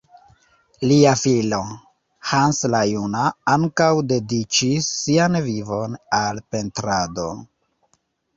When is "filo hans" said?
1.23-2.61